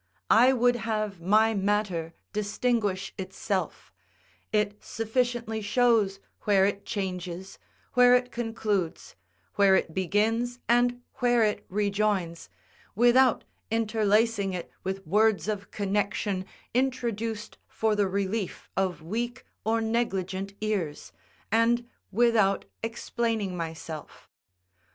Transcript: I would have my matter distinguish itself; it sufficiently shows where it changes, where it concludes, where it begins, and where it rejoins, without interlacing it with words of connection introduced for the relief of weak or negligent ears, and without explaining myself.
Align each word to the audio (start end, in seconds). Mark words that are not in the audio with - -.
I 0.31 0.51
would 0.51 0.77
have 0.77 1.21
my 1.21 1.53
matter 1.53 2.15
distinguish 2.33 3.13
itself; 3.19 3.93
it 4.51 4.83
sufficiently 4.83 5.61
shows 5.61 6.19
where 6.39 6.65
it 6.65 6.87
changes, 6.87 7.59
where 7.93 8.15
it 8.15 8.31
concludes, 8.31 9.15
where 9.57 9.75
it 9.75 9.93
begins, 9.93 10.57
and 10.67 11.03
where 11.17 11.43
it 11.43 11.63
rejoins, 11.69 12.49
without 12.95 13.43
interlacing 13.69 14.53
it 14.53 14.71
with 14.83 15.05
words 15.05 15.47
of 15.47 15.69
connection 15.69 16.45
introduced 16.73 17.59
for 17.67 17.95
the 17.95 18.07
relief 18.07 18.71
of 18.75 19.03
weak 19.03 19.45
or 19.63 19.81
negligent 19.81 20.55
ears, 20.61 21.13
and 21.51 21.87
without 22.11 22.65
explaining 22.81 23.55
myself. 23.55 24.31